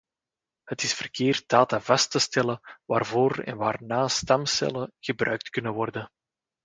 [0.63, 6.07] Het is verkeerd data vast te stellen waarvoor en waarna stamcellen gebruikt kunnen worden.